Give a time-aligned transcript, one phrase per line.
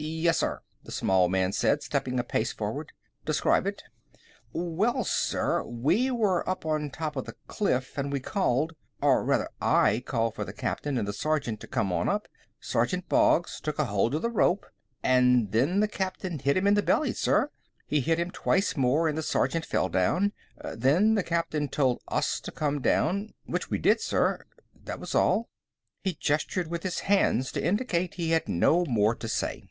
[0.00, 2.92] "Yes, sir," the small man said, stepping a pace forward.
[3.24, 3.82] "Describe it."
[4.52, 9.48] "Well, sir, we were up on top of the cliff, and we called or rather,
[9.60, 12.28] I called for the captain and the sergeant to come on up.
[12.60, 14.66] Sergeant Boggs took a hold of the rope
[15.02, 17.50] and then the captain hit him in the belly, sir.
[17.88, 20.32] He hit him twice more and the sergeant fell down.
[20.76, 24.44] Then the captain told us to come down, which we did, sir.
[24.84, 25.48] That was all."
[26.04, 29.66] He gestured with his hands to indicate he had no more to say.